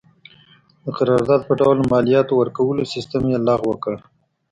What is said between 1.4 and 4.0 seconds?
په ډول مالیاتو ورکولو سیستم یې لغوه کړ.